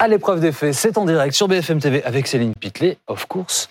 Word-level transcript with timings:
À 0.00 0.08
l'épreuve 0.08 0.40
des 0.40 0.50
faits, 0.50 0.72
c'est 0.72 0.96
en 0.96 1.04
direct 1.04 1.34
sur 1.34 1.46
BFM 1.46 1.78
TV 1.78 2.02
avec 2.04 2.26
Céline 2.26 2.54
Pitlet, 2.58 2.96
of 3.06 3.26
course. 3.26 3.68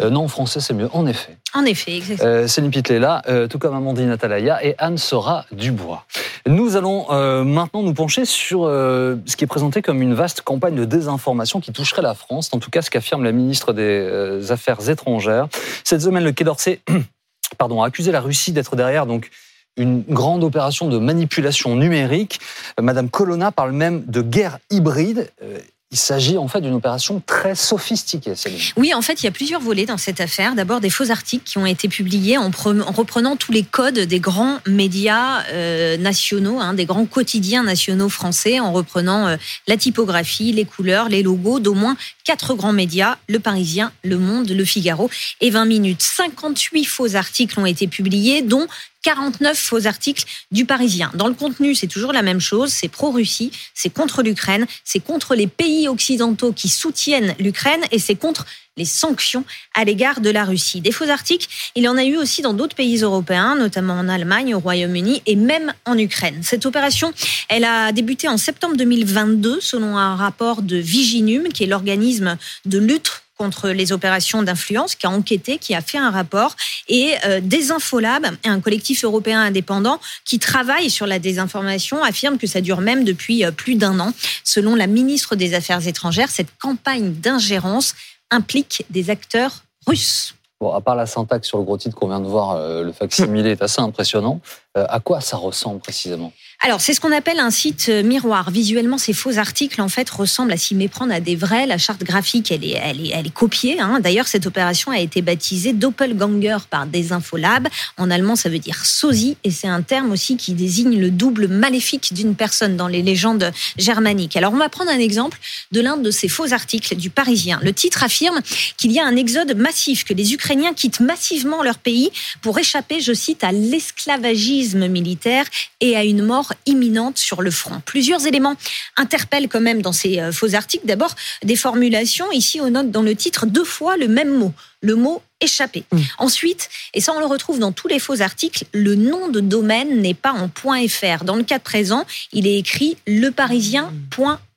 Euh, 0.00 0.08
non, 0.08 0.24
en 0.24 0.28
français, 0.28 0.60
c'est 0.60 0.72
mieux, 0.72 0.88
en 0.94 1.06
effet. 1.06 1.36
En 1.52 1.66
effet, 1.66 1.98
exactement. 1.98 2.30
Euh, 2.30 2.46
Céline 2.46 2.70
Pitlet 2.70 2.98
là, 2.98 3.20
euh, 3.28 3.46
tout 3.46 3.58
comme 3.58 3.74
Amandine 3.74 4.08
Atalaya 4.08 4.64
et 4.64 4.74
Anne 4.78 4.96
Sora 4.96 5.44
Dubois. 5.52 6.06
Nous 6.46 6.76
allons 6.76 7.04
euh, 7.10 7.44
maintenant 7.44 7.82
nous 7.82 7.92
pencher 7.92 8.24
sur 8.24 8.64
euh, 8.64 9.16
ce 9.26 9.36
qui 9.36 9.44
est 9.44 9.46
présenté 9.46 9.82
comme 9.82 10.00
une 10.00 10.14
vaste 10.14 10.40
campagne 10.40 10.76
de 10.76 10.86
désinformation 10.86 11.60
qui 11.60 11.72
toucherait 11.72 12.00
la 12.00 12.14
France, 12.14 12.48
en 12.52 12.58
tout 12.58 12.70
cas 12.70 12.80
ce 12.80 12.88
qu'affirme 12.88 13.22
la 13.22 13.32
ministre 13.32 13.74
des 13.74 13.82
euh, 13.82 14.50
Affaires 14.50 14.88
étrangères. 14.88 15.46
Cette 15.84 16.00
semaine, 16.00 16.24
le 16.24 16.32
Quai 16.32 16.44
d'Orsay 16.44 16.80
pardon, 17.58 17.82
a 17.82 17.88
accusé 17.88 18.12
la 18.12 18.22
Russie 18.22 18.52
d'être 18.52 18.76
derrière 18.76 19.04
donc 19.04 19.28
une 19.76 20.02
grande 20.02 20.44
opération 20.44 20.88
de 20.88 20.98
manipulation 20.98 21.76
numérique. 21.76 22.40
Madame 22.80 23.08
Colonna 23.08 23.52
parle 23.52 23.72
même 23.72 24.04
de 24.06 24.22
guerre 24.22 24.58
hybride. 24.70 25.30
Euh, 25.42 25.58
il 25.92 25.98
s'agit 25.98 26.36
en 26.36 26.48
fait 26.48 26.60
d'une 26.60 26.74
opération 26.74 27.22
très 27.24 27.54
sophistiquée, 27.54 28.34
Céline. 28.34 28.58
Oui, 28.76 28.92
en 28.92 29.02
fait, 29.02 29.22
il 29.22 29.24
y 29.24 29.28
a 29.28 29.32
plusieurs 29.32 29.60
volets 29.60 29.86
dans 29.86 29.96
cette 29.96 30.20
affaire. 30.20 30.56
D'abord, 30.56 30.80
des 30.80 30.90
faux 30.90 31.12
articles 31.12 31.44
qui 31.44 31.58
ont 31.58 31.66
été 31.66 31.86
publiés 31.88 32.36
en 32.36 32.50
reprenant 32.50 33.36
tous 33.36 33.52
les 33.52 33.62
codes 33.62 34.00
des 34.00 34.18
grands 34.18 34.58
médias 34.66 35.44
euh, 35.52 35.96
nationaux, 35.96 36.58
hein, 36.58 36.74
des 36.74 36.86
grands 36.86 37.06
quotidiens 37.06 37.62
nationaux 37.62 38.08
français, 38.08 38.58
en 38.58 38.72
reprenant 38.72 39.28
euh, 39.28 39.36
la 39.68 39.76
typographie, 39.76 40.52
les 40.52 40.64
couleurs, 40.64 41.08
les 41.08 41.22
logos 41.22 41.60
d'au 41.60 41.74
moins 41.74 41.96
quatre 42.24 42.54
grands 42.54 42.72
médias, 42.72 43.16
Le 43.28 43.38
Parisien, 43.38 43.92
Le 44.02 44.18
Monde, 44.18 44.50
Le 44.50 44.64
Figaro 44.64 45.08
et 45.40 45.50
20 45.50 45.66
minutes. 45.66 46.02
58 46.02 46.84
faux 46.84 47.14
articles 47.14 47.58
ont 47.60 47.66
été 47.66 47.86
publiés, 47.86 48.42
dont 48.42 48.66
49 49.06 49.56
faux 49.56 49.86
articles 49.86 50.24
du 50.50 50.64
Parisien. 50.64 51.12
Dans 51.14 51.28
le 51.28 51.34
contenu, 51.34 51.76
c'est 51.76 51.86
toujours 51.86 52.12
la 52.12 52.22
même 52.22 52.40
chose. 52.40 52.70
C'est 52.70 52.88
pro-Russie, 52.88 53.52
c'est 53.72 53.88
contre 53.88 54.20
l'Ukraine, 54.20 54.66
c'est 54.82 54.98
contre 54.98 55.36
les 55.36 55.46
pays 55.46 55.86
occidentaux 55.86 56.52
qui 56.52 56.68
soutiennent 56.68 57.36
l'Ukraine 57.38 57.82
et 57.92 58.00
c'est 58.00 58.16
contre 58.16 58.46
les 58.76 58.84
sanctions 58.84 59.44
à 59.74 59.84
l'égard 59.84 60.20
de 60.20 60.28
la 60.28 60.44
Russie. 60.44 60.80
Des 60.80 60.90
faux 60.90 61.08
articles, 61.08 61.46
il 61.76 61.84
y 61.84 61.88
en 61.88 61.96
a 61.96 62.04
eu 62.04 62.16
aussi 62.16 62.42
dans 62.42 62.52
d'autres 62.52 62.74
pays 62.74 62.98
européens, 62.98 63.54
notamment 63.54 63.94
en 63.94 64.08
Allemagne, 64.08 64.56
au 64.56 64.58
Royaume-Uni 64.58 65.22
et 65.24 65.36
même 65.36 65.72
en 65.84 65.96
Ukraine. 65.96 66.40
Cette 66.42 66.66
opération, 66.66 67.12
elle 67.48 67.64
a 67.64 67.92
débuté 67.92 68.26
en 68.26 68.36
septembre 68.36 68.76
2022 68.76 69.60
selon 69.60 69.96
un 69.96 70.16
rapport 70.16 70.62
de 70.62 70.78
Viginum, 70.78 71.44
qui 71.52 71.62
est 71.62 71.68
l'organisme 71.68 72.36
de 72.64 72.78
lutte 72.78 73.22
contre 73.36 73.68
les 73.68 73.92
opérations 73.92 74.42
d'influence, 74.42 74.94
qui 74.94 75.06
a 75.06 75.10
enquêté, 75.10 75.58
qui 75.58 75.74
a 75.74 75.80
fait 75.80 75.98
un 75.98 76.10
rapport, 76.10 76.56
et 76.88 77.14
euh, 77.24 77.40
Désinfolab, 77.42 78.26
un 78.44 78.60
collectif 78.60 79.04
européen 79.04 79.40
indépendant 79.40 80.00
qui 80.24 80.38
travaille 80.38 80.90
sur 80.90 81.06
la 81.06 81.18
désinformation, 81.18 82.02
affirme 82.02 82.38
que 82.38 82.46
ça 82.46 82.60
dure 82.60 82.80
même 82.80 83.04
depuis 83.04 83.44
euh, 83.44 83.50
plus 83.50 83.74
d'un 83.74 84.00
an. 84.00 84.12
Selon 84.44 84.74
la 84.74 84.86
ministre 84.86 85.36
des 85.36 85.54
Affaires 85.54 85.86
étrangères, 85.86 86.30
cette 86.30 86.56
campagne 86.58 87.12
d'ingérence 87.12 87.94
implique 88.30 88.84
des 88.90 89.10
acteurs 89.10 89.64
russes. 89.86 90.34
Bon, 90.58 90.72
à 90.72 90.80
part 90.80 90.96
la 90.96 91.04
syntaxe 91.04 91.48
sur 91.48 91.58
le 91.58 91.64
gros 91.64 91.76
titre 91.76 91.94
qu'on 91.94 92.08
vient 92.08 92.20
de 92.20 92.26
voir, 92.26 92.52
euh, 92.52 92.82
le 92.82 92.92
facsimilé 92.92 93.50
est 93.50 93.62
assez 93.62 93.82
impressionnant. 93.82 94.40
Euh, 94.78 94.86
à 94.88 95.00
quoi 95.00 95.20
ça 95.20 95.36
ressemble 95.36 95.80
précisément? 95.80 96.32
Alors, 96.62 96.80
c'est 96.80 96.94
ce 96.94 97.00
qu'on 97.00 97.12
appelle 97.12 97.38
un 97.38 97.50
site 97.50 97.86
euh, 97.90 98.02
miroir. 98.02 98.50
Visuellement, 98.50 98.96
ces 98.96 99.12
faux 99.12 99.36
articles, 99.36 99.80
en 99.80 99.88
fait, 99.88 100.08
ressemblent 100.08 100.52
à 100.52 100.56
s'y 100.56 100.74
méprendre 100.74 101.12
à 101.12 101.20
des 101.20 101.36
vrais. 101.36 101.66
La 101.66 101.76
charte 101.76 102.02
graphique, 102.02 102.50
elle 102.50 102.64
est, 102.64 102.80
elle 102.82 103.04
est, 103.04 103.10
elle 103.10 103.26
est 103.26 103.34
copiée. 103.34 103.78
Hein. 103.78 104.00
D'ailleurs, 104.00 104.26
cette 104.26 104.46
opération 104.46 104.90
a 104.90 104.98
été 104.98 105.20
baptisée 105.20 105.74
Doppelganger 105.74 106.56
par 106.70 106.86
Desinfolab. 106.86 107.68
En 107.98 108.10
allemand, 108.10 108.36
ça 108.36 108.48
veut 108.48 108.58
dire 108.58 108.86
sosie, 108.86 109.36
et 109.44 109.50
c'est 109.50 109.68
un 109.68 109.82
terme 109.82 110.10
aussi 110.12 110.38
qui 110.38 110.54
désigne 110.54 110.98
le 110.98 111.10
double 111.10 111.46
maléfique 111.46 112.14
d'une 112.14 112.34
personne 112.34 112.76
dans 112.76 112.88
les 112.88 113.02
légendes 113.02 113.52
germaniques. 113.76 114.36
Alors, 114.36 114.54
on 114.54 114.58
va 114.58 114.70
prendre 114.70 114.90
un 114.90 114.98
exemple 114.98 115.38
de 115.72 115.80
l'un 115.82 115.98
de 115.98 116.10
ces 116.10 116.28
faux 116.28 116.54
articles 116.54 116.96
du 116.96 117.10
Parisien. 117.10 117.60
Le 117.62 117.74
titre 117.74 118.02
affirme 118.02 118.40
qu'il 118.78 118.92
y 118.92 118.98
a 118.98 119.04
un 119.04 119.16
exode 119.16 119.54
massif, 119.56 120.04
que 120.04 120.14
les 120.14 120.32
Ukrainiens 120.32 120.72
quittent 120.72 121.00
massivement 121.00 121.62
leur 121.62 121.78
pays 121.78 122.10
pour 122.40 122.58
échapper, 122.58 123.00
je 123.00 123.12
cite, 123.12 123.44
à 123.44 123.52
l'esclavagisme 123.52 124.88
militaire 124.88 125.44
et 125.80 125.96
à 125.96 126.04
une 126.04 126.22
mort 126.22 126.45
imminente 126.66 127.18
sur 127.18 127.42
le 127.42 127.50
front. 127.50 127.80
Plusieurs 127.84 128.26
éléments 128.26 128.56
interpellent 128.96 129.48
quand 129.48 129.60
même 129.60 129.82
dans 129.82 129.92
ces 129.92 130.20
euh, 130.20 130.32
faux 130.32 130.54
articles. 130.54 130.86
D'abord, 130.86 131.14
des 131.42 131.56
formulations. 131.56 132.30
Ici, 132.32 132.60
on 132.60 132.70
note 132.70 132.90
dans 132.90 133.02
le 133.02 133.14
titre 133.14 133.46
deux 133.46 133.64
fois 133.64 133.96
le 133.96 134.08
même 134.08 134.36
mot, 134.36 134.52
le 134.80 134.94
mot 134.94 135.22
échappé. 135.40 135.84
Mmh. 135.92 135.98
Ensuite, 136.18 136.68
et 136.94 137.00
ça 137.00 137.12
on 137.14 137.20
le 137.20 137.26
retrouve 137.26 137.58
dans 137.58 137.72
tous 137.72 137.88
les 137.88 137.98
faux 137.98 138.22
articles, 138.22 138.64
le 138.72 138.94
nom 138.94 139.28
de 139.28 139.40
domaine 139.40 140.00
n'est 140.00 140.14
pas 140.14 140.32
en 140.32 140.48
.fr. 140.48 141.24
Dans 141.24 141.36
le 141.36 141.42
cas 141.42 141.58
présent, 141.58 142.04
il 142.32 142.46
est 142.46 142.58
écrit 142.58 142.96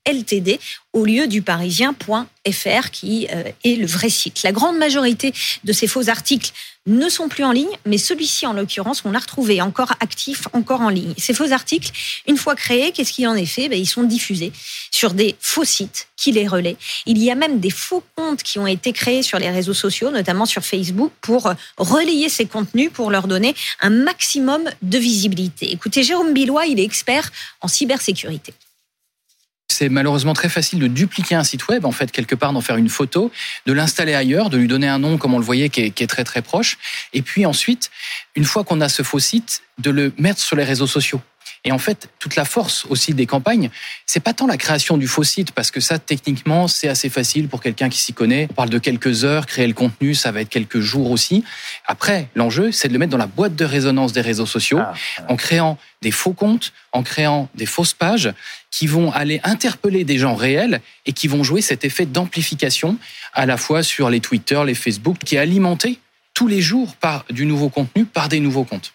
leparisien.ltd 0.08 0.60
au 0.94 1.06
lieu 1.06 1.28
du 1.28 1.42
parisien.fr 1.42 2.90
qui 2.92 3.28
euh, 3.32 3.44
est 3.64 3.76
le 3.76 3.86
vrai 3.86 4.10
site. 4.10 4.42
La 4.44 4.52
grande 4.52 4.78
majorité 4.78 5.34
de 5.64 5.74
ces 5.74 5.88
faux 5.88 6.10
articles 6.10 6.52
ne 6.88 7.08
sont 7.10 7.30
plus 7.30 7.44
en 7.44 7.52
ligne, 7.52 7.70
mais 7.86 8.00
celui-ci, 8.00 8.48
en 8.48 8.54
l'occurrence, 8.54 9.04
on 9.06 9.12
l'a 9.12 9.20
retrouvé 9.20 9.62
encore 9.62 9.92
actif, 10.00 10.48
encore 10.54 10.82
en 10.82 10.90
ligne. 10.90 11.14
Ces 11.18 11.36
faux 11.36 11.52
articles, 11.52 11.92
une 12.28 12.38
fois 12.38 12.56
créés, 12.56 12.92
qu'est-ce 12.92 13.14
qu'il 13.14 13.28
en 13.28 13.36
est 13.36 13.46
fait? 13.46 13.70
Ben, 13.70 13.78
Ils 13.78 13.86
sont 13.86 14.02
diffusés 14.02 14.52
sur 14.90 15.14
des 15.14 15.36
faux 15.40 15.66
sites 15.66 16.08
qui 16.18 16.31
les 16.31 16.48
relaient. 16.48 16.78
Il 17.06 17.20
y 17.20 17.30
a 17.30 17.36
même 17.36 17.60
des 17.60 17.70
faux 17.70 18.04
comptes 18.16 18.42
qui 18.42 18.58
ont 18.58 18.66
été 18.66 18.92
créés 18.94 19.22
sur 19.22 19.38
les 19.38 19.52
réseaux 19.52 19.76
sociaux, 19.76 20.10
notamment 20.10 20.48
sur 20.48 20.64
Facebook, 20.64 21.12
pour 21.22 21.54
relayer 21.78 22.30
ces 22.30 22.48
contenus, 22.48 22.90
pour 22.92 23.12
leur 23.12 23.28
donner 23.28 23.54
un 23.81 23.92
maximum 23.92 24.64
de 24.81 24.98
visibilité. 24.98 25.72
Écoutez, 25.72 26.02
Jérôme 26.02 26.34
Billois, 26.34 26.66
il 26.66 26.80
est 26.80 26.84
expert 26.84 27.31
en 27.62 27.68
cybersécurité 27.68 28.54
c'est 29.79 29.88
malheureusement 29.88 30.34
très 30.34 30.50
facile 30.50 30.79
de 30.79 30.88
dupliquer 30.88 31.35
un 31.35 31.45
site 31.45 31.69
web, 31.69 31.85
en 31.85 31.94
fait, 31.94 32.12
quelque 32.12 32.35
part 32.35 32.51
d'en 32.51 32.59
faire 32.59 32.75
une 32.75 32.90
photo, 32.90 33.31
de 33.66 33.72
l'installer 33.72 34.13
ailleurs, 34.13 34.50
de 34.50 34.57
lui 34.57 34.67
donner 34.67 34.90
un 34.90 35.00
nom, 35.00 35.17
comme 35.17 35.34
on 35.34 35.40
le 35.40 35.45
voyait, 35.45 35.69
qui 35.69 35.84
est, 35.84 35.91
qui 35.91 36.03
est 36.03 36.07
très 36.07 36.25
très 36.25 36.41
proche, 36.41 36.78
et 37.13 37.22
puis 37.22 37.45
ensuite, 37.45 37.89
une 38.35 38.44
fois 38.44 38.66
qu'on 38.66 38.81
a 38.81 38.89
ce 38.89 39.03
faux 39.03 39.19
site, 39.19 39.62
de 39.78 39.89
le 39.89 40.12
mettre 40.18 40.41
sur 40.41 40.57
les 40.57 40.66
réseaux 40.66 40.85
sociaux. 40.85 41.22
Et 41.66 41.72
en 41.72 41.78
fait, 41.78 42.09
toute 42.20 42.36
la 42.36 42.46
force 42.46 42.86
aussi 42.90 43.14
des 43.14 43.25
campagnes, 43.25 43.70
c'est 44.06 44.20
pas 44.20 44.34
tant 44.34 44.47
la 44.47 44.58
création 44.58 44.97
du 44.97 45.08
faux 45.08 45.24
site, 45.24 45.52
parce 45.52 45.72
que 45.72 45.80
ça, 45.80 46.00
techniquement, 46.00 46.68
c'est 46.68 46.88
assez 46.88 47.09
facile 47.09 47.47
pour 47.47 47.62
quelqu'un 47.62 47.90
qui 47.90 48.00
s'y 48.00 48.14
connaît. 48.14 48.47
On 48.50 48.53
parle 48.53 48.70
de 48.70 48.80
quelques 48.80 49.25
heures, 49.25 49.46
créer 49.46 49.68
le 49.68 49.74
contenu, 49.74 50.16
ça 50.16 50.31
va 50.31 50.42
être 50.42 50.50
quelques 50.50 50.80
jours 50.80 51.12
aussi. 51.12 51.44
Après, 51.86 52.30
l'enjeu, 52.36 52.72
c'est 52.72 52.88
de 52.88 52.94
le 52.94 53.00
mettre 53.00 53.12
dans 53.12 53.18
la 53.18 53.28
boîte 53.28 53.56
de 53.56 53.66
résonance 53.66 54.14
des 54.14 54.22
réseaux 54.22 54.46
sociaux, 54.46 54.80
Ah, 54.81 54.94
en 55.28 55.36
créant 55.36 55.78
des 56.02 56.12
faux 56.12 56.34
comptes, 56.34 56.72
en 56.94 57.03
créant 57.03 57.50
des 57.56 57.66
fausses 57.66 57.94
pages 57.94 58.31
qui 58.72 58.88
vont 58.88 59.12
aller 59.12 59.42
interpeller 59.44 60.03
des 60.03 60.18
gens 60.18 60.36
réels 60.36 60.81
et 61.06 61.12
qui 61.12 61.28
vont 61.28 61.44
jouer 61.44 61.62
cet 61.62 61.84
effet 61.84 62.06
d'amplification 62.06 62.98
à 63.34 63.46
la 63.46 63.58
fois 63.58 63.84
sur 63.84 64.09
les 64.09 64.19
Twitter, 64.19 64.62
les 64.66 64.75
Facebook, 64.75 65.18
qui 65.25 65.36
est 65.36 65.40
alimenté 65.40 66.00
tous 66.34 66.48
les 66.48 66.62
jours 66.62 66.96
par 66.96 67.25
du 67.30 67.46
nouveau 67.46 67.69
contenu, 67.69 68.06
par 68.06 68.30
des 68.30 68.40
nouveaux 68.40 68.64
comptes. 68.64 68.94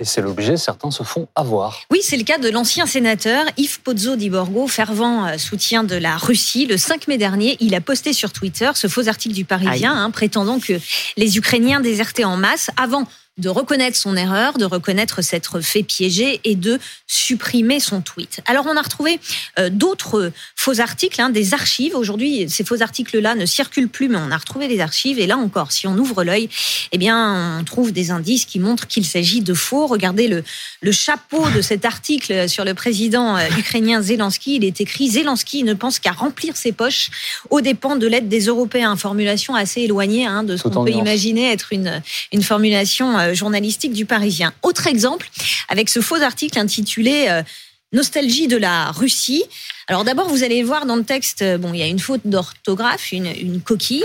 Et 0.00 0.06
c'est 0.06 0.22
l'objet, 0.22 0.56
certains 0.56 0.90
se 0.90 1.02
font 1.02 1.28
avoir. 1.34 1.82
Oui, 1.90 2.00
c'est 2.02 2.16
le 2.16 2.24
cas 2.24 2.38
de 2.38 2.48
l'ancien 2.48 2.86
sénateur 2.86 3.44
Yves 3.58 3.82
Pozzo 3.82 4.16
di 4.16 4.30
Borgo, 4.30 4.66
fervent 4.66 5.26
euh, 5.26 5.36
soutien 5.36 5.84
de 5.84 5.94
la 5.94 6.16
Russie. 6.16 6.64
Le 6.64 6.78
5 6.78 7.06
mai 7.06 7.18
dernier, 7.18 7.58
il 7.60 7.74
a 7.74 7.82
posté 7.82 8.14
sur 8.14 8.32
Twitter 8.32 8.70
ce 8.74 8.88
faux 8.88 9.08
article 9.08 9.34
du 9.34 9.44
Parisien, 9.44 9.94
hein, 9.94 10.10
prétendant 10.10 10.58
que 10.58 10.72
les 11.18 11.36
Ukrainiens 11.36 11.80
désertaient 11.80 12.24
en 12.24 12.38
masse 12.38 12.70
avant 12.78 13.06
de 13.38 13.48
reconnaître 13.48 13.96
son 13.96 14.16
erreur, 14.16 14.58
de 14.58 14.64
reconnaître 14.64 15.22
s'être 15.22 15.60
fait 15.60 15.82
piéger 15.82 16.40
et 16.44 16.56
de 16.56 16.78
supprimer 17.06 17.80
son 17.80 18.02
tweet. 18.02 18.40
Alors 18.46 18.66
on 18.68 18.76
a 18.76 18.82
retrouvé 18.82 19.18
euh, 19.58 19.70
d'autres 19.70 20.32
faux 20.56 20.80
articles, 20.80 21.20
hein, 21.20 21.30
des 21.30 21.54
archives. 21.54 21.94
Aujourd'hui, 21.94 22.50
ces 22.50 22.64
faux 22.64 22.82
articles-là 22.82 23.34
ne 23.34 23.46
circulent 23.46 23.88
plus, 23.88 24.08
mais 24.08 24.18
on 24.18 24.30
a 24.30 24.36
retrouvé 24.36 24.68
les 24.68 24.80
archives. 24.80 25.18
Et 25.18 25.26
là 25.26 25.38
encore, 25.38 25.72
si 25.72 25.86
on 25.86 25.96
ouvre 25.96 26.22
l'œil, 26.22 26.48
eh 26.92 26.98
bien, 26.98 27.58
on 27.60 27.64
trouve 27.64 27.92
des 27.92 28.10
indices 28.10 28.44
qui 28.44 28.58
montrent 28.58 28.86
qu'il 28.86 29.06
s'agit 29.06 29.40
de 29.40 29.54
faux. 29.54 29.86
Regardez 29.86 30.28
le, 30.28 30.44
le 30.82 30.92
chapeau 30.92 31.48
de 31.50 31.62
cet 31.62 31.84
article 31.84 32.48
sur 32.48 32.64
le 32.64 32.74
président 32.74 33.36
euh, 33.36 33.48
ukrainien 33.58 34.02
Zelensky. 34.02 34.56
Il 34.56 34.64
est 34.64 34.80
écrit 34.80 35.08
Zelensky 35.08 35.64
ne 35.64 35.74
pense 35.74 35.98
qu'à 35.98 36.12
remplir 36.12 36.56
ses 36.56 36.72
poches 36.72 37.10
aux 37.48 37.60
dépens 37.60 37.96
de 37.96 38.06
l'aide 38.06 38.28
des 38.28 38.46
Européens. 38.46 38.96
Formulation 38.96 39.54
assez 39.54 39.82
éloignée 39.82 40.26
hein, 40.26 40.42
de 40.42 40.56
ce 40.56 40.64
qu'on 40.64 40.84
peut 40.84 40.90
nuance. 40.90 41.00
imaginer 41.00 41.52
être 41.52 41.72
une, 41.72 42.02
une 42.32 42.42
formulation 42.42 43.18
euh, 43.18 43.29
journalistique 43.34 43.92
du 43.92 44.06
Parisien. 44.06 44.52
Autre 44.62 44.86
exemple, 44.86 45.30
avec 45.68 45.88
ce 45.88 46.00
faux 46.00 46.20
article 46.22 46.58
intitulé 46.58 47.26
euh, 47.28 47.42
Nostalgie 47.92 48.46
de 48.46 48.56
la 48.56 48.92
Russie. 48.92 49.42
Alors 49.88 50.04
d'abord, 50.04 50.28
vous 50.28 50.44
allez 50.44 50.62
voir 50.62 50.86
dans 50.86 50.94
le 50.94 51.02
texte, 51.02 51.42
euh, 51.42 51.58
bon, 51.58 51.74
il 51.74 51.80
y 51.80 51.82
a 51.82 51.88
une 51.88 51.98
faute 51.98 52.20
d'orthographe, 52.24 53.10
une, 53.10 53.60
coquille. 53.60 54.04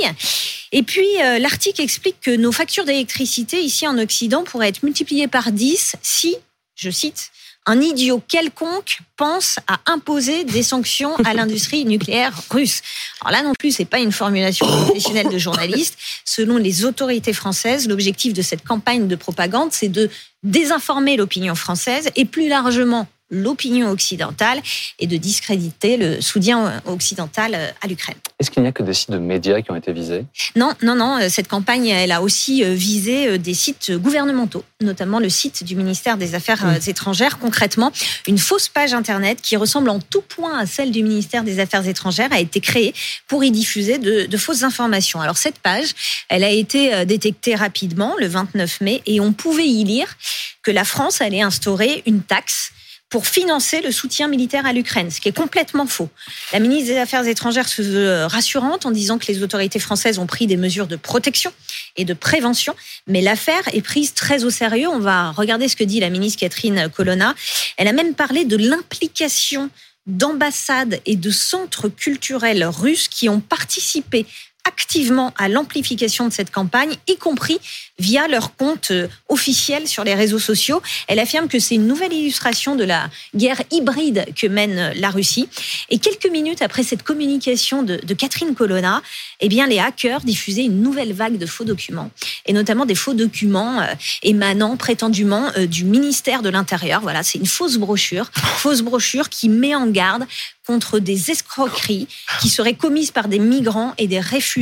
Et 0.71 0.81
puis, 0.81 1.07
euh, 1.21 1.37
l'article 1.37 1.81
explique 1.81 2.19
que 2.19 2.35
nos 2.35 2.51
factures 2.51 2.85
d'électricité 2.85 3.61
ici 3.61 3.87
en 3.87 3.99
Occident 3.99 4.43
pourraient 4.43 4.69
être 4.69 4.81
multipliées 4.81 5.27
par 5.27 5.51
10 5.51 5.97
si, 6.01 6.35
je 6.75 6.89
cite, 6.89 7.29
un 7.65 7.81
idiot 7.81 8.21
quelconque 8.27 8.99
pense 9.17 9.57
à 9.67 9.79
imposer 9.87 10.43
des 10.43 10.61
sanctions 10.61 11.15
à 11.23 11.33
l'industrie 11.33 11.85
nucléaire 11.85 12.33
russe. 12.51 12.81
Alors 13.21 13.31
là 13.31 13.43
non 13.47 13.53
plus, 13.57 13.71
c'est 13.71 13.85
pas 13.85 13.99
une 13.99 14.11
formulation 14.11 14.67
professionnelle 14.67 15.29
de 15.29 15.37
journaliste. 15.37 15.97
Selon 16.25 16.57
les 16.57 16.85
autorités 16.85 17.33
françaises, 17.33 17.87
l'objectif 17.87 18.33
de 18.33 18.41
cette 18.41 18.63
campagne 18.63 19.07
de 19.07 19.15
propagande, 19.15 19.71
c'est 19.71 19.89
de 19.89 20.09
désinformer 20.43 21.17
l'opinion 21.17 21.55
française 21.55 22.09
et 22.15 22.25
plus 22.25 22.47
largement 22.47 23.07
l'opinion 23.29 23.89
occidentale 23.89 24.61
et 24.99 25.07
de 25.07 25.17
discréditer 25.17 25.97
le 25.97 26.21
soutien 26.21 26.81
occidental 26.85 27.73
à 27.81 27.87
l'Ukraine. 27.87 28.17
Est-ce 28.39 28.51
qu'il 28.51 28.63
n'y 28.63 28.69
a 28.69 28.71
que 28.71 28.83
des 28.83 28.93
sites 28.93 29.11
de 29.11 29.17
médias 29.17 29.61
qui 29.61 29.71
ont 29.71 29.75
été 29.75 29.93
visés? 29.93 30.25
Non, 30.55 30.73
non, 30.81 30.95
non. 30.95 31.17
Cette 31.29 31.47
campagne, 31.47 31.87
elle 31.87 32.11
a 32.11 32.21
aussi 32.21 32.63
visé 32.63 33.37
des 33.37 33.53
sites 33.53 33.91
gouvernementaux, 33.91 34.63
notamment 34.81 35.19
le 35.19 35.29
site 35.29 35.63
du 35.63 35.75
ministère 35.75 36.17
des 36.17 36.35
Affaires 36.35 36.87
étrangères. 36.87 37.39
Concrètement, 37.39 37.91
une 38.27 38.37
fausse 38.37 38.67
page 38.67 38.93
Internet 38.93 39.41
qui 39.41 39.55
ressemble 39.55 39.89
en 39.89 39.99
tout 39.99 40.21
point 40.21 40.57
à 40.59 40.65
celle 40.65 40.91
du 40.91 41.01
ministère 41.01 41.43
des 41.43 41.59
Affaires 41.59 41.87
étrangères 41.87 42.31
a 42.31 42.39
été 42.39 42.59
créée 42.59 42.93
pour 43.27 43.43
y 43.43 43.51
diffuser 43.51 43.97
de, 43.97 44.25
de 44.25 44.37
fausses 44.37 44.63
informations. 44.63 45.21
Alors 45.21 45.37
cette 45.37 45.59
page, 45.59 45.89
elle 46.29 46.43
a 46.43 46.51
été 46.51 47.05
détectée 47.05 47.55
rapidement 47.55 48.15
le 48.19 48.27
29 48.27 48.81
mai 48.81 49.01
et 49.05 49.19
on 49.19 49.33
pouvait 49.33 49.67
y 49.67 49.83
lire 49.83 50.15
que 50.61 50.71
la 50.71 50.83
France 50.83 51.21
allait 51.21 51.41
instaurer 51.41 52.03
une 52.05 52.21
taxe 52.21 52.71
pour 53.09 53.27
financer 53.27 53.81
le 53.81 53.91
soutien 53.91 54.27
militaire 54.27 54.65
à 54.65 54.73
l'Ukraine, 54.73 55.11
ce 55.11 55.21
qui 55.21 55.29
est 55.29 55.35
complètement 55.35 55.85
faux. 55.85 56.09
La 56.51 56.59
ministre 56.59 56.91
des 56.91 56.97
Affaires 56.97 57.25
étrangères 57.27 57.67
se 57.67 57.81
veut 57.81 58.25
rassurante 58.25 58.85
en 58.85 58.91
disant 58.91 59.17
que 59.17 59.27
les 59.27 59.43
autorités 59.43 59.79
françaises 59.79 60.19
ont 60.19 60.25
pris 60.25 60.47
des 60.47 60.57
mesures 60.57 60.87
de 60.87 60.95
protection 60.95 61.53
et 61.95 62.05
de 62.05 62.13
prévention, 62.13 62.75
mais 63.07 63.21
l'affaire 63.21 63.63
est 63.73 63.81
prise 63.81 64.13
très 64.13 64.43
au 64.43 64.49
sérieux. 64.49 64.87
On 64.87 64.99
va 64.99 65.31
regarder 65.31 65.67
ce 65.67 65.75
que 65.75 65.83
dit 65.83 65.99
la 65.99 66.09
ministre 66.09 66.39
Catherine 66.39 66.89
Colonna. 66.89 67.35
Elle 67.77 67.87
a 67.87 67.93
même 67.93 68.15
parlé 68.15 68.43
de 68.43 68.57
l'implication 68.57 69.69
d'ambassades 70.07 70.99
et 71.05 71.15
de 71.15 71.31
centres 71.31 71.89
culturels 71.89 72.65
russes 72.65 73.07
qui 73.07 73.29
ont 73.29 73.39
participé 73.39 74.25
activement 74.67 75.33
à 75.37 75.47
l'amplification 75.47 76.27
de 76.27 76.33
cette 76.33 76.51
campagne, 76.51 76.95
y 77.07 77.17
compris 77.17 77.59
via 77.99 78.27
leur 78.27 78.55
compte 78.55 78.91
euh, 78.91 79.07
officiel 79.29 79.87
sur 79.87 80.03
les 80.03 80.15
réseaux 80.15 80.39
sociaux. 80.39 80.81
Elle 81.07 81.19
affirme 81.19 81.47
que 81.47 81.59
c'est 81.59 81.75
une 81.75 81.87
nouvelle 81.87 82.13
illustration 82.13 82.75
de 82.75 82.83
la 82.83 83.09
guerre 83.35 83.61
hybride 83.71 84.25
que 84.35 84.47
mène 84.47 84.93
la 84.95 85.09
Russie. 85.09 85.47
Et 85.89 85.99
quelques 85.99 86.29
minutes 86.29 86.61
après 86.61 86.83
cette 86.83 87.03
communication 87.03 87.83
de, 87.83 87.97
Catherine 88.13 88.55
Colonna, 88.55 89.01
eh 89.39 89.49
bien, 89.49 89.67
les 89.67 89.79
hackers 89.79 90.21
diffusaient 90.21 90.65
une 90.65 90.81
nouvelle 90.81 91.13
vague 91.13 91.37
de 91.37 91.45
faux 91.45 91.63
documents, 91.63 92.11
et 92.45 92.53
notamment 92.53 92.85
des 92.85 92.95
faux 92.95 93.13
documents 93.13 93.81
euh, 93.81 93.85
émanant 94.23 94.77
prétendument 94.77 95.51
euh, 95.57 95.67
du 95.67 95.85
ministère 95.85 96.41
de 96.41 96.49
l'Intérieur. 96.49 97.01
Voilà, 97.01 97.23
c'est 97.23 97.37
une 97.37 97.45
fausse 97.45 97.77
brochure, 97.77 98.31
fausse 98.57 98.81
brochure 98.81 99.29
qui 99.29 99.49
met 99.49 99.75
en 99.75 99.87
garde 99.87 100.25
contre 100.65 100.99
des 100.99 101.31
escroqueries 101.31 102.07
qui 102.41 102.49
seraient 102.49 102.73
commises 102.73 103.11
par 103.11 103.27
des 103.27 103.39
migrants 103.39 103.93
et 103.97 104.07
des 104.07 104.19
réfugiés, 104.19 104.54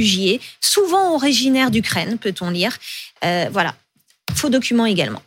souvent 0.60 1.13
originaires 1.16 1.72
d'Ukraine, 1.72 2.18
peut-on 2.18 2.50
lire. 2.50 2.78
Euh, 3.24 3.48
voilà, 3.51 3.75
faux 4.34 4.50
documents 4.50 4.86
également. 4.86 5.22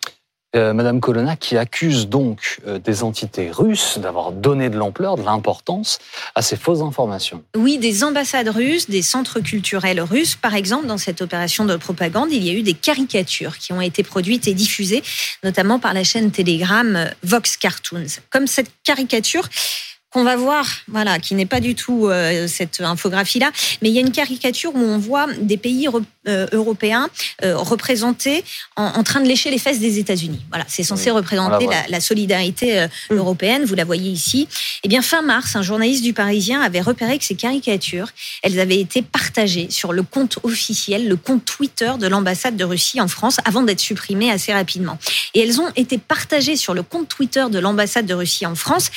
Euh, 0.55 0.73
Madame 0.73 1.01
Colonna 1.01 1.37
qui 1.37 1.57
accuse 1.59 2.09
donc 2.09 2.59
euh, 2.67 2.79
des 2.79 3.03
entités 3.03 3.51
russes 3.51 3.99
d'avoir 3.99 4.33
donné 4.33 4.71
de 4.71 4.77
l'ampleur, 4.77 5.17
de 5.17 5.23
l'importance 5.23 5.99
à 6.35 6.41
ces 6.41 6.57
fausses 6.57 6.81
informations. 6.81 7.43
Oui, 7.57 7.79
des 7.79 8.05
ambassades 8.05 8.49
russes, 8.49 8.89
des 8.89 9.03
centres 9.03 9.41
culturels 9.41 10.01
russes. 10.01 10.35
Par 10.35 10.55
exemple, 10.55 10.87
dans 10.87 10.99
cette 10.99 11.21
opération 11.21 11.67
de 11.67 11.77
propagande, 11.77 12.33
il 12.33 12.43
y 12.43 12.49
a 12.49 12.55
eu 12.55 12.63
des 12.63 12.75
caricatures 12.75 13.59
qui 13.59 13.73
ont 13.73 13.83
été 13.83 14.03
produites 14.03 14.49
et 14.49 14.55
diffusées, 14.55 15.03
notamment 15.45 15.79
par 15.79 15.93
la 15.93 16.05
chaîne 16.05 16.31
Telegram 16.31 17.11
Vox 17.23 17.57
Cartoons. 17.59 18.07
Comme 18.31 18.47
cette 18.47 18.71
caricature 18.83 19.49
qu'on 20.17 20.25
va 20.25 20.37
voir, 20.37 20.67
voilà, 20.89 21.19
qui 21.19 21.35
n'est 21.35 21.45
pas 21.45 21.61
du 21.61 21.75
tout 21.75 22.07
euh, 22.07 22.49
cette 22.49 22.81
infographie-là, 22.81 23.53
mais 23.83 23.91
il 23.91 23.95
y 23.95 23.99
a 23.99 24.01
une 24.01 24.13
caricature 24.13 24.75
où 24.75 24.79
on 24.79 24.97
voit 24.97 25.27
des 25.39 25.59
pays 25.59 25.91
euh, 26.27 26.47
européens 26.53 27.11
euh, 27.45 27.55
représentés 27.55 28.43
en, 28.77 29.03
train 29.03 29.21
de 29.21 29.29
lécher 29.29 29.51
les 29.51 29.59
fesses 29.59 29.79
des 29.79 29.99
États-Unis. 29.99 30.41
Voilà, 30.49 30.65
c'est 30.69 30.85
censé 30.85 31.11
représenter 31.11 31.69
la, 31.91 32.01
solidarité 32.01 32.87
mm. 33.11 33.15
européenne. 33.15 33.65
Vous 33.67 33.75
la 33.75 33.85
voyez 33.85 34.11
ici. 34.11 34.49
Eh 34.85 34.89
bien, 34.89 35.03
fin 35.03 35.21
mars, 35.21 35.55
un 35.55 35.61
journaliste 35.61 36.03
du 36.03 36.15
Parisien 36.15 36.63
avait 36.63 36.81
repéré 36.81 37.19
que 37.19 37.25
ces 37.25 37.35
caricatures, 37.35 38.09
elles 38.43 38.59
avaient 38.59 38.81
été 38.81 39.03
partagées 39.03 39.69
sur 39.69 39.93
le 39.93 40.03
compte 40.03 40.39
officiel, 40.45 41.09
le 41.09 41.17
compte 41.17 41.45
Twitter 41.45 41.93
de 41.99 42.07
l'ambassade 42.07 42.57
de 42.57 42.65
Russie 42.65 43.03
en 43.03 43.09
France, 43.09 43.37
avant 43.45 43.63
d'être 43.63 43.81
supprimées 43.81 44.31
assez 44.31 44.55
rapidement. 44.55 44.97
Et 45.35 45.41
elles 45.41 45.61
ont 45.61 45.69
été 45.77 45.99
partagées 45.99 46.57
sur 46.57 46.73
le 46.73 46.83
compte 46.83 47.09
Twitter 47.09 47.45
de 47.51 47.59
l'ambassade 47.59 48.07
de 48.07 48.15
Russie 48.15 48.47
en 48.47 48.55
France 48.55 48.91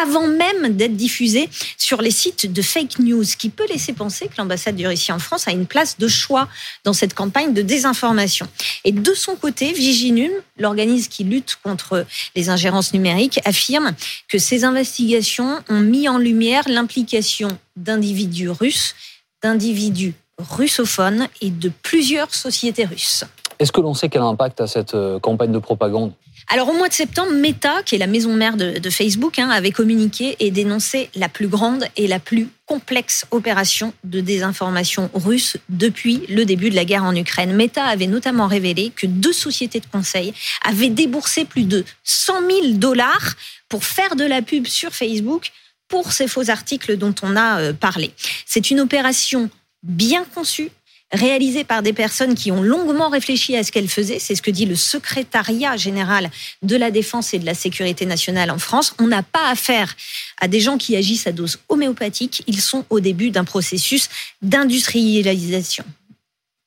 avant 0.00 0.26
même 0.26 0.74
d'être 0.76 0.96
diffusée 0.96 1.48
sur 1.76 2.00
les 2.00 2.10
sites 2.10 2.50
de 2.50 2.62
fake 2.62 2.98
news, 2.98 3.24
ce 3.24 3.36
qui 3.36 3.50
peut 3.50 3.66
laisser 3.68 3.92
penser 3.92 4.28
que 4.28 4.34
l'ambassade 4.38 4.76
de 4.76 4.86
Russie 4.86 5.12
en 5.12 5.18
France 5.18 5.48
a 5.48 5.52
une 5.52 5.66
place 5.66 5.98
de 5.98 6.08
choix 6.08 6.48
dans 6.84 6.92
cette 6.92 7.14
campagne 7.14 7.52
de 7.52 7.62
désinformation. 7.62 8.46
Et 8.84 8.92
de 8.92 9.14
son 9.14 9.36
côté, 9.36 9.72
Viginum, 9.72 10.30
l'organisme 10.58 11.10
qui 11.10 11.24
lutte 11.24 11.58
contre 11.62 12.06
les 12.34 12.48
ingérences 12.48 12.94
numériques, 12.94 13.40
affirme 13.44 13.92
que 14.28 14.38
ces 14.38 14.64
investigations 14.64 15.62
ont 15.68 15.80
mis 15.80 16.08
en 16.08 16.18
lumière 16.18 16.64
l'implication 16.68 17.48
d'individus 17.76 18.48
russes, 18.48 18.94
d'individus 19.42 20.14
russophones 20.38 21.28
et 21.40 21.50
de 21.50 21.70
plusieurs 21.82 22.34
sociétés 22.34 22.86
russes. 22.86 23.24
Est-ce 23.58 23.72
que 23.72 23.80
l'on 23.80 23.94
sait 23.94 24.08
quel 24.08 24.22
impact 24.22 24.60
a 24.60 24.66
cette 24.66 24.94
euh, 24.94 25.20
campagne 25.20 25.52
de 25.52 25.58
propagande? 25.58 26.12
Alors 26.48 26.68
au 26.68 26.72
mois 26.72 26.88
de 26.88 26.94
septembre, 26.94 27.32
Meta, 27.32 27.82
qui 27.82 27.94
est 27.94 27.98
la 27.98 28.06
maison 28.06 28.34
mère 28.34 28.56
de, 28.56 28.90
Facebook, 28.90 29.38
hein, 29.38 29.48
avait 29.48 29.70
communiqué 29.70 30.36
et 30.40 30.50
dénoncé 30.50 31.10
la 31.14 31.28
plus 31.28 31.48
grande 31.48 31.86
et 31.96 32.06
la 32.06 32.18
plus 32.18 32.48
complexe 32.66 33.24
opération 33.30 33.92
de 34.04 34.20
désinformation 34.20 35.10
russe 35.14 35.56
depuis 35.68 36.22
le 36.28 36.44
début 36.44 36.70
de 36.70 36.76
la 36.76 36.84
guerre 36.84 37.04
en 37.04 37.14
Ukraine. 37.14 37.54
Meta 37.54 37.84
avait 37.84 38.06
notamment 38.06 38.46
révélé 38.46 38.92
que 38.94 39.06
deux 39.06 39.32
sociétés 39.32 39.80
de 39.80 39.86
conseil 39.86 40.32
avaient 40.64 40.90
déboursé 40.90 41.44
plus 41.44 41.64
de 41.64 41.84
100 42.04 42.40
000 42.48 42.66
dollars 42.74 43.34
pour 43.68 43.84
faire 43.84 44.16
de 44.16 44.24
la 44.24 44.42
pub 44.42 44.66
sur 44.66 44.92
Facebook 44.92 45.50
pour 45.88 46.12
ces 46.12 46.28
faux 46.28 46.50
articles 46.50 46.96
dont 46.96 47.14
on 47.22 47.36
a 47.36 47.60
euh, 47.60 47.72
parlé. 47.72 48.12
C'est 48.46 48.70
une 48.70 48.80
opération 48.80 49.50
bien 49.82 50.24
conçue, 50.34 50.70
réalisée 51.12 51.64
par 51.64 51.82
des 51.82 51.92
personnes 51.92 52.34
qui 52.34 52.50
ont 52.50 52.62
longuement 52.62 53.08
réfléchi 53.08 53.56
à 53.56 53.62
ce 53.62 53.70
qu'elles 53.70 53.88
faisaient. 53.88 54.18
C'est 54.18 54.34
ce 54.34 54.42
que 54.42 54.50
dit 54.50 54.66
le 54.66 54.76
secrétariat 54.76 55.76
général 55.76 56.30
de 56.62 56.76
la 56.76 56.90
défense 56.90 57.34
et 57.34 57.38
de 57.38 57.46
la 57.46 57.54
sécurité 57.54 58.06
nationale 58.06 58.50
en 58.50 58.58
France. 58.58 58.94
On 58.98 59.06
n'a 59.06 59.22
pas 59.22 59.48
affaire 59.50 59.94
à 60.40 60.48
des 60.48 60.60
gens 60.60 60.78
qui 60.78 60.96
agissent 60.96 61.26
à 61.26 61.32
dose 61.32 61.58
homéopathique. 61.68 62.42
Ils 62.46 62.60
sont 62.60 62.84
au 62.90 63.00
début 63.00 63.30
d'un 63.30 63.44
processus 63.44 64.08
d'industrialisation. 64.40 65.84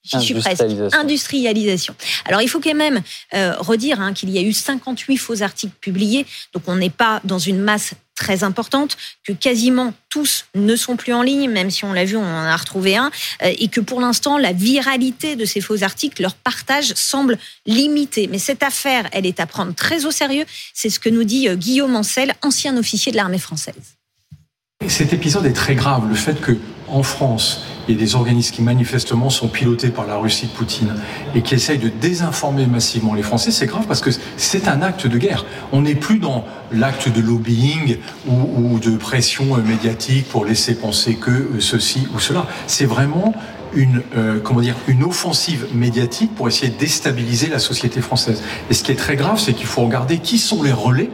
J'y 0.06 0.22
suis 0.22 0.34
presque. 0.36 0.64
Industrialisation. 0.94 1.96
Alors 2.26 2.42
il 2.42 2.48
faut 2.48 2.60
quand 2.60 2.76
même 2.76 3.02
euh, 3.34 3.56
redire 3.58 4.00
hein, 4.00 4.14
qu'il 4.14 4.30
y 4.30 4.38
a 4.38 4.42
eu 4.42 4.54
58 4.54 5.18
faux 5.18 5.42
articles 5.42 5.74
publiés, 5.82 6.28
donc 6.54 6.64
on 6.68 6.76
n'est 6.76 6.92
pas 6.92 7.22
dans 7.24 7.40
une 7.40 7.60
masse 7.60 7.96
très 8.16 8.44
importante, 8.44 8.98
que 9.26 9.34
quasiment 9.34 9.94
tous 10.10 10.46
ne 10.56 10.76
sont 10.76 10.96
plus 10.96 11.14
en 11.14 11.22
ligne, 11.22 11.50
même 11.50 11.70
si 11.70 11.84
on 11.84 11.94
l'a 11.94 12.06
vu, 12.06 12.16
on 12.16 12.24
en 12.24 12.46
a 12.46 12.56
retrouvé 12.56 12.96
un, 12.96 13.12
euh, 13.44 13.54
et 13.58 13.68
que 13.68 13.82
pour 13.82 14.00
l'instant, 14.00 14.38
la 14.38 14.54
viralité 14.54 15.36
de 15.36 15.46
ces 15.46 15.62
faux 15.62 15.84
articles, 15.84 16.22
leur 16.22 16.34
partage 16.36 16.94
semble 16.94 17.38
limité. 17.66 18.28
Mais 18.28 18.40
cette 18.40 18.64
affaire, 18.64 19.08
elle 19.12 19.26
est 19.26 19.40
à 19.40 19.46
prendre 19.46 19.76
très 19.76 20.06
au 20.06 20.12
sérieux. 20.12 20.46
C'est 20.74 20.90
ce 20.90 21.00
que 21.00 21.10
nous 21.10 21.26
dit 21.26 21.50
euh, 21.50 21.56
Guillaume 21.56 21.96
Ancel, 21.96 22.34
ancien 22.42 22.78
officier 22.78 23.12
de 23.12 23.18
l'armée 23.18 23.40
française. 23.40 23.76
Cet 24.88 25.14
épisode 25.14 25.46
est 25.46 25.54
très 25.54 25.76
grave. 25.76 26.08
Le 26.08 26.16
fait 26.16 26.40
que 26.40 26.58
en 26.88 27.04
France, 27.04 27.64
a 27.94 28.00
des 28.00 28.16
organismes 28.16 28.56
qui 28.56 28.62
manifestement 28.62 29.30
sont 29.30 29.48
pilotés 29.48 29.90
par 29.90 30.08
la 30.08 30.18
Russie 30.18 30.48
de 30.48 30.52
Poutine 30.52 30.96
et 31.36 31.42
qui 31.42 31.56
essayent 31.56 31.80
de 31.80 31.90
désinformer 31.90 32.66
massivement 32.66 33.14
les 33.14 33.24
Français, 33.24 33.52
c'est 33.52 33.66
grave 33.66 33.86
parce 33.88 34.02
que 34.02 34.10
c'est 34.38 34.68
un 34.68 34.82
acte 34.82 35.08
de 35.08 35.18
guerre. 35.18 35.46
On 35.72 35.82
n'est 35.82 35.96
plus 35.96 36.20
dans 36.20 36.46
l'acte 36.72 37.10
de 37.10 37.22
lobbying 37.22 37.98
ou, 38.28 38.80
de 38.80 38.98
pression 38.98 39.56
euh, 39.56 39.62
médiatique 39.62 40.28
pour 40.30 40.46
laisser 40.46 40.76
penser 40.76 41.16
que 41.16 41.32
euh, 41.32 41.60
ceci 41.60 42.08
ou 42.16 42.20
cela. 42.20 42.48
C'est 42.68 42.86
vraiment 42.86 43.34
une, 43.74 44.02
euh, 44.18 44.40
comment 44.42 44.62
dire, 44.62 44.76
une 44.88 45.04
offensive 45.04 45.68
médiatique 45.74 46.34
pour 46.36 46.48
essayer 46.48 46.72
de 46.72 46.78
déstabiliser 46.78 47.48
la 47.48 47.60
société 47.60 48.02
française. 48.02 48.42
Et 48.70 48.74
ce 48.74 48.84
qui 48.84 48.92
est 48.92 48.96
très 48.96 49.16
grave, 49.16 49.40
c'est 49.40 49.54
qu'il 49.54 49.68
faut 49.68 49.82
regarder 49.82 50.20
qui 50.20 50.38
sont 50.38 50.64
les 50.64 50.72
relais 50.72 51.10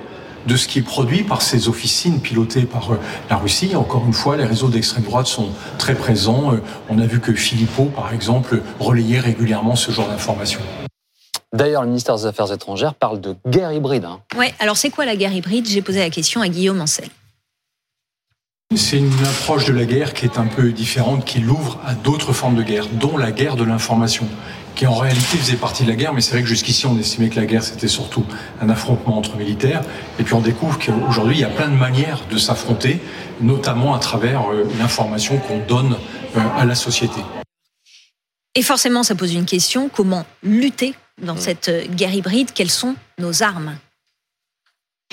de 0.47 0.55
ce 0.55 0.67
qui 0.67 0.79
est 0.79 0.83
produit 0.83 1.23
par 1.23 1.41
ces 1.41 1.67
officines 1.67 2.19
pilotées 2.19 2.63
par 2.63 2.93
euh, 2.93 2.99
la 3.29 3.37
Russie. 3.37 3.75
Encore 3.75 4.05
une 4.05 4.13
fois, 4.13 4.37
les 4.37 4.45
réseaux 4.45 4.69
d'extrême 4.69 5.03
droite 5.03 5.27
sont 5.27 5.49
très 5.77 5.95
présents. 5.95 6.53
Euh, 6.53 6.57
on 6.89 6.99
a 6.99 7.05
vu 7.05 7.19
que 7.19 7.33
Philippot, 7.33 7.85
par 7.85 8.13
exemple, 8.13 8.61
relayait 8.79 9.19
régulièrement 9.19 9.75
ce 9.75 9.91
genre 9.91 10.07
d'informations. 10.07 10.61
D'ailleurs, 11.53 11.81
le 11.81 11.89
ministère 11.89 12.15
des 12.15 12.25
Affaires 12.25 12.51
étrangères 12.51 12.93
parle 12.93 13.19
de 13.19 13.35
guerre 13.45 13.73
hybride. 13.73 14.05
Hein. 14.05 14.19
Oui, 14.37 14.47
alors 14.59 14.77
c'est 14.77 14.89
quoi 14.89 15.05
la 15.05 15.15
guerre 15.15 15.33
hybride? 15.33 15.67
J'ai 15.67 15.81
posé 15.81 15.99
la 15.99 16.09
question 16.09 16.41
à 16.41 16.47
Guillaume 16.47 16.79
Ancel. 16.79 17.09
C'est 18.73 18.99
une 18.99 19.11
approche 19.25 19.65
de 19.65 19.73
la 19.73 19.83
guerre 19.83 20.13
qui 20.13 20.23
est 20.23 20.37
un 20.37 20.45
peu 20.45 20.71
différente, 20.71 21.25
qui 21.25 21.39
l'ouvre 21.39 21.77
à 21.85 21.93
d'autres 21.93 22.31
formes 22.31 22.55
de 22.55 22.63
guerre, 22.63 22.87
dont 22.87 23.17
la 23.17 23.33
guerre 23.33 23.57
de 23.57 23.65
l'information 23.65 24.25
qui 24.75 24.87
en 24.87 24.95
réalité 24.95 25.37
faisait 25.37 25.57
partie 25.57 25.83
de 25.83 25.89
la 25.89 25.95
guerre, 25.95 26.13
mais 26.13 26.21
c'est 26.21 26.31
vrai 26.31 26.41
que 26.41 26.47
jusqu'ici 26.47 26.85
on 26.85 26.97
estimait 26.97 27.29
que 27.29 27.39
la 27.39 27.45
guerre 27.45 27.63
c'était 27.63 27.87
surtout 27.87 28.25
un 28.61 28.69
affrontement 28.69 29.17
entre 29.17 29.35
militaires, 29.37 29.81
et 30.19 30.23
puis 30.23 30.33
on 30.33 30.41
découvre 30.41 30.79
qu'aujourd'hui 30.79 31.37
il 31.37 31.41
y 31.41 31.45
a 31.45 31.49
plein 31.49 31.67
de 31.67 31.75
manières 31.75 32.21
de 32.29 32.37
s'affronter, 32.37 32.99
notamment 33.41 33.93
à 33.93 33.99
travers 33.99 34.51
euh, 34.51 34.67
l'information 34.79 35.37
qu'on 35.37 35.59
donne 35.59 35.97
euh, 36.37 36.39
à 36.57 36.65
la 36.65 36.75
société. 36.75 37.21
Et 38.55 38.61
forcément 38.61 39.03
ça 39.03 39.15
pose 39.15 39.33
une 39.33 39.45
question, 39.45 39.89
comment 39.89 40.25
lutter 40.43 40.95
dans 41.21 41.37
cette 41.37 41.69
euh, 41.69 41.85
guerre 41.87 42.13
hybride? 42.13 42.51
Quelles 42.53 42.71
sont 42.71 42.95
nos 43.19 43.43
armes? 43.43 43.75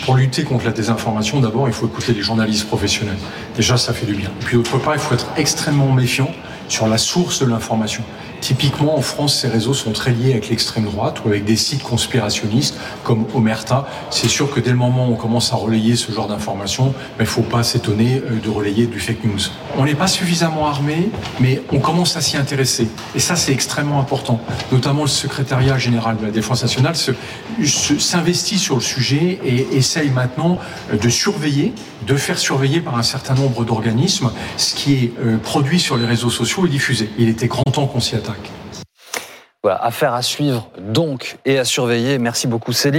Pour 0.05 0.15
lutter 0.15 0.45
contre 0.45 0.65
la 0.65 0.71
désinformation, 0.71 1.41
d'abord, 1.41 1.69
il 1.69 1.75
faut 1.75 1.87
écouter 1.87 2.15
les 2.15 2.23
journalistes 2.23 2.69
professionnels. 2.69 3.19
Déjà, 3.57 3.77
ça 3.77 3.93
fait 3.93 4.07
du 4.07 4.15
bien. 4.15 4.31
Puis 4.41 4.57
d'autre 4.57 4.79
part, 4.79 4.95
il 4.95 5.01
faut 5.01 5.13
être 5.13 5.27
extrêmement 5.37 5.93
méfiant 5.93 6.31
sur 6.69 6.87
la 6.87 6.99
source 6.99 7.41
de 7.41 7.47
l'information. 7.47 8.05
Typiquement, 8.41 8.97
en 8.97 9.03
France, 9.03 9.41
ces 9.41 9.49
réseaux 9.49 9.75
sont 9.75 9.93
très 9.93 10.13
liés 10.13 10.33
avec 10.33 10.49
l'extrême 10.49 10.85
droite 10.85 11.23
ou 11.25 11.29
avec 11.29 11.45
des 11.45 11.57
sites 11.57 11.83
conspirationnistes 11.83 12.77
comme 13.03 13.27
Omerta. 13.35 13.87
C'est 14.11 14.29
sûr 14.29 14.51
que 14.51 14.61
dès 14.61 14.71
le 14.71 14.77
moment 14.77 15.09
où 15.09 15.13
on 15.13 15.17
commence 15.17 15.53
à 15.53 15.57
relayer 15.57 15.97
ce 15.97 16.13
genre 16.13 16.29
d'informations, 16.29 16.95
il 17.19 17.23
ne 17.23 17.27
faut 17.27 17.43
pas 17.43 17.63
s'étonner 17.63 18.23
euh, 18.25 18.39
de 18.43 18.51
relayer 18.51 18.87
du 18.87 19.01
fake 19.01 19.25
news. 19.25 19.41
On 19.77 19.85
n'est 19.85 19.95
pas 19.95 20.07
suffisamment 20.07 20.67
armé, 20.67 21.11
mais 21.41 21.63
on 21.73 21.81
commence 21.81 22.17
à 22.17 22.21
s'y 22.21 22.37
intéresser. 22.37 22.89
Et 23.15 23.21
ça, 23.21 23.37
c'est 23.37 23.53
extrêmement 23.53 24.01
important. 24.01 24.41
Notamment 24.73 25.03
le 25.03 25.09
secrétariat 25.09 25.79
général 25.79 26.17
de 26.17 26.25
la 26.25 26.31
Défense 26.31 26.63
nationale 26.63 26.95
s'investit 27.65 28.59
sur 28.59 28.77
le 28.77 28.81
sujet 28.81 29.39
et 29.45 29.77
essaye 29.77 30.11
maintenant 30.11 30.59
euh, 30.93 30.97
de 30.97 31.09
surveiller, 31.09 31.73
de 32.03 32.17
faire 32.17 32.39
surveiller 32.39 32.81
par 32.81 32.97
un 32.97 33.03
certain 33.03 33.35
nombre 33.35 33.65
d'organismes 33.65 34.31
ce 34.57 34.75
qui 34.75 34.95
est 34.95 35.13
euh, 35.21 35.37
produit 35.39 35.81
sur 35.81 35.97
les 35.97 36.07
réseaux 36.07 36.31
sociaux 36.31 36.67
et 36.67 36.69
diffusé. 36.69 37.11
Il 37.19 37.29
était 37.29 37.49
grand 37.49 37.63
temps 37.65 37.87
qu'on 37.87 38.01
s'y 38.01 38.15
attaque. 38.15 38.51
Voilà, 39.63 39.85
affaire 39.85 40.15
à 40.15 40.23
suivre 40.23 40.71
donc 40.79 41.39
et 41.45 41.59
à 41.59 41.65
surveiller. 41.65 42.19
Merci 42.19 42.47
beaucoup 42.47 42.73
Céline. 42.73 42.97